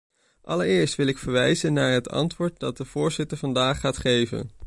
[0.41, 4.51] Allereerst wil ik verwijzen naar het antwoord dat de voorzitter vandaag gaat geven.